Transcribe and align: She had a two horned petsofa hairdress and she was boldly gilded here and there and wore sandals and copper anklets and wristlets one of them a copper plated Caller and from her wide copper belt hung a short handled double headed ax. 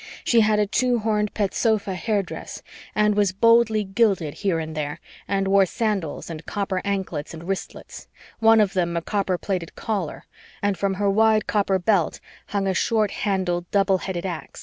She 0.23 0.41
had 0.41 0.57
a 0.57 0.65
two 0.65 0.97
horned 0.97 1.31
petsofa 1.35 1.93
hairdress 1.93 2.63
and 2.95 3.13
she 3.13 3.17
was 3.19 3.33
boldly 3.33 3.83
gilded 3.83 4.33
here 4.33 4.57
and 4.57 4.73
there 4.75 4.99
and 5.27 5.47
wore 5.47 5.67
sandals 5.67 6.27
and 6.27 6.43
copper 6.47 6.81
anklets 6.83 7.35
and 7.35 7.43
wristlets 7.43 8.07
one 8.39 8.59
of 8.59 8.73
them 8.73 8.97
a 8.97 9.03
copper 9.03 9.37
plated 9.37 9.75
Caller 9.75 10.23
and 10.59 10.75
from 10.75 10.95
her 10.95 11.07
wide 11.07 11.45
copper 11.45 11.77
belt 11.77 12.19
hung 12.47 12.65
a 12.65 12.73
short 12.73 13.11
handled 13.11 13.69
double 13.69 13.99
headed 13.99 14.25
ax. 14.25 14.59